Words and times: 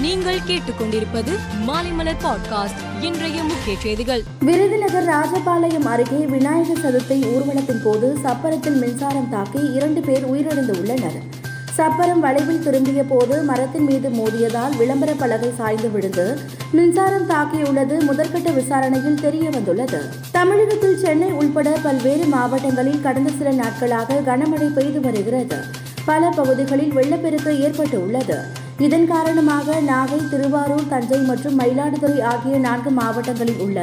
நீங்கள் 0.00 0.38
கேட்டுக்கொண்டிருப்பது 0.38 1.38
மாலைமலர் 1.66 2.24
பாட்காஸ்ட் 2.24 3.04
இன்றைய 3.04 3.42
முக்கிய 3.42 3.76
செய்திகள். 3.78 4.22
விருதுநகர் 4.40 5.04
ராஜபாளையம் 5.04 5.84
அருகே 5.84 6.26
விநாயகர் 6.26 6.78
சதுர்த்தி 6.78 7.24
ஊர்வலத்தின் 7.24 7.82
போது 7.84 8.18
சப்பரத்தில் 8.24 8.78
மின்சாரம் 8.78 9.28
தாக்கி 9.30 9.72
இரண்டு 9.72 10.00
பேர் 10.00 10.24
உயிரிழந்து 10.24 10.78
உள்ளனர். 10.78 11.38
சப்பரம் 11.76 12.20
வளைவில் 12.20 12.62
திரும்பிய 12.62 13.04
போது 13.04 13.42
மரத்தின் 13.42 13.82
மீது 13.82 14.08
மோதியதால் 14.08 14.76
விளம்பர 14.76 15.12
பலகை 15.12 15.52
சாய்ந்து 15.56 15.90
விழுந்து 15.90 16.38
மின்சாரம் 16.72 17.30
தாக்கியுள்ளது 17.30 18.00
முதற்கட்ட 18.00 18.54
விசாரணையில் 18.54 19.20
தெரிய 19.20 19.50
வந்துள்ளது. 19.50 20.02
தமிழகத்தில் 20.32 20.98
சென்னை 20.98 21.30
உள்பட 21.30 21.78
பல்வேறு 21.82 22.24
மாவட்டங்களில் 22.24 23.00
கடந்த 23.00 23.30
சில 23.38 23.50
நாட்களாக 23.50 24.20
கனமழை 24.26 24.72
பெய்து 24.72 25.00
வருகிறது. 25.00 25.56
பல 26.04 26.28
பகுதிகளில் 26.36 26.92
வெள்ளப்பெருக்கு 26.92 27.60
ஏற்பட்டு 27.60 28.02
உள்ளது. 28.02 28.59
இதன் 28.86 29.06
காரணமாக 29.06 29.74
நாகை 29.80 30.28
திருவாரூர் 30.28 30.88
தஞ்சை 30.88 31.18
மற்றும் 31.18 31.58
மயிலாடுதுறை 31.58 32.22
ஆகிய 32.22 32.58
நான்கு 32.58 32.90
மாவட்டங்களில் 32.90 33.58
உள்ள 33.58 33.78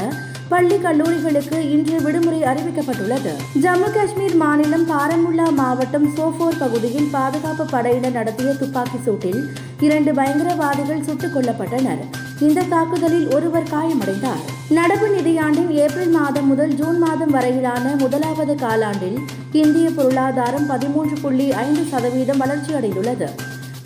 பள்ளி 0.50 0.76
கல்லூரிகளுக்கு 0.76 1.58
இன்று 1.72 2.02
விடுமுறை 2.02 2.40
அறிவிக்கப்பட்டுள்ளது. 2.42 3.32
ஜம்மு 3.64 3.90
காஷ்மீர் 3.94 4.36
மாநிலம் 4.36 4.86
பாரமுல்லா 4.90 5.48
மாவட்டம் 5.52 6.08
சோஃபோர் 6.18 6.60
பகுதியில் 6.60 7.10
பாதுகாப்பு 7.12 7.66
படையினர் 7.66 8.12
நடத்திய 8.12 8.54
துப்பாக்கி 8.54 9.00
சூட்டில் 9.06 9.42
இரண்டு 9.80 10.14
பயங்கரவாதிகள் 10.14 11.04
சுட்டுக் 11.04 11.36
கொல்லப்பட்டனர். 11.36 12.02
இந்த 12.40 12.66
தாக்குதலில் 12.70 13.28
ஒருவர் 13.36 13.70
காயமடைந்தார். 13.73 14.42
நடப்பு 14.70 15.09
நிதியாண்டின் 15.18 15.70
ஏப்ரல் 15.70 16.09
மாதம் 16.09 16.48
முதல் 16.48 16.73
ஜூன் 16.73 16.98
மாதம் 16.98 17.32
வரையிலான 17.32 17.95
முதலாவது 17.95 18.56
காலாண்டில் 18.56 19.20
இந்திய 19.52 19.90
பொருளாதாரம் 19.90 20.66
பதிமூன்று 20.66 21.18
புள்ளி 21.22 21.52
ஐந்து 21.52 21.84
சதவீதம் 21.84 22.42
வளர்ச்சியடைந்துள்ளது. 22.42 23.30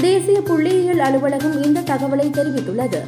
தேசிய 0.01 0.37
புள்ளியியல் 0.39 1.01
அலுவலகம் 1.05 1.63
இந்த 1.63 1.79
தகவலை 1.81 2.25
தெரிவித்துள்ளது. 2.37 2.99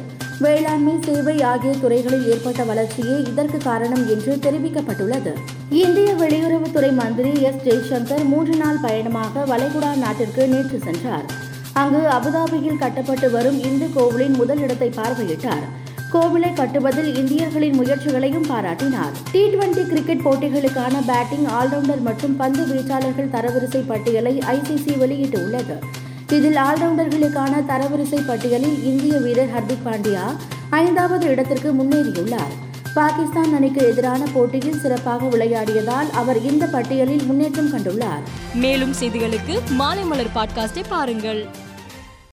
வேளாண்மை 0.44 0.94
சேவை 1.06 1.42
ஆகிய 1.42 1.72
துறைகளில் 1.80 2.26
ஏற்பட்ட 2.32 2.62
வளர்ச்சியே 2.64 3.16
இதற்கு 3.30 3.58
காரணம் 3.58 4.04
என்று 4.08 4.32
தெரிவிக்கப்பட்டுள்ளது. 4.44 5.32
இந்திய 5.70 6.10
வெளியுறவுத்துறை 6.20 6.90
மந்திரி 6.92 7.32
எஸ் 7.48 7.62
ஜெய்சங்கர் 7.64 8.24
மூன்று 8.24 8.56
நாள் 8.56 8.80
பயணமாக 8.82 9.44
வளைகுடா 9.52 9.90
நாட்டிற்கு 9.96 10.48
நேற்று 10.48 10.78
சென்றார். 10.84 11.26
அங்கு 11.72 12.02
அபுதாபியில் 12.16 12.80
கட்டப்பட்டு 12.84 13.30
வரும் 13.30 13.58
இந்து 13.64 13.88
கோவிலின் 13.96 14.38
முதல் 14.40 14.58
இடத்தை 14.58 14.90
பார்வையிட்டார். 14.98 15.66
கோவிலை 16.12 16.52
கட்டுவதில் 16.54 17.10
இந்தியர்களின் 17.16 17.76
முயற்சிகளையும் 17.80 18.48
பாராட்டினார். 18.52 19.14
டி 19.32 19.42
டுவெண்டி 19.52 19.84
கிரிக்கெட் 19.86 20.24
போட்டிகளுக்கான 20.24 20.94
பேட்டிங் 21.10 21.48
ஆல்ரவுண்டர் 21.60 22.02
மற்றும் 22.08 22.36
பந்து 22.36 22.64
வீச்சாளர்கள் 22.64 23.34
தரவரிசை 23.36 23.84
பட்டியலை 23.86 24.38
ஐசிசி 24.56 24.94
வெளியிட்டுள்ளது. 25.02 25.78
இதில் 26.28 26.56
ஆல்ரவுண்டர்களுக்கான 26.56 27.64
தரவரிசை 27.68 28.26
பட்டியலில் 28.26 28.84
இந்திய 28.84 29.18
வீரர் 29.18 29.48
ஹர்திக் 29.48 29.84
பாண்டியா 29.84 30.36
ஐந்தாவது 30.70 31.26
இடத்திற்கு 31.26 31.72
முன்னேறியுள்ளார். 31.72 32.54
பாகிஸ்தான் 32.94 33.54
அணிக்கு 33.54 33.86
எதிரான 33.86 34.26
போட்டியில் 34.32 34.80
சிறப்பாக 34.80 35.26
விளையாடியதால் 35.26 36.10
அவர் 36.10 36.42
இந்த 36.42 36.66
பட்டியலில் 36.66 37.22
முன்னேற்றம் 37.22 37.72
கண்டுள்ளார். 37.72 38.22
மேலும் 38.54 38.94
செய்திகளுக்கு 39.00 39.60
மாலை 39.70 40.02
மலர் 40.02 40.32
பாட்காஸ்டை 40.34 40.84
பாருங்கள். 40.88 41.46